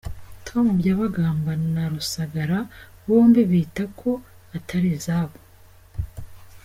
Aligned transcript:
Tom 0.45 0.65
Byabagamba 0.79 1.51
na 1.73 1.83
Rusagara 1.91 2.57
bombi 3.07 3.41
bita 3.51 3.83
ko 3.99 4.11
atari 4.57 4.87
izabo. 4.97 5.35